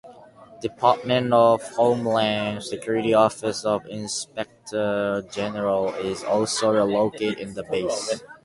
[0.61, 8.19] Department of Homeland Security Office of Inspector General is also located in the base.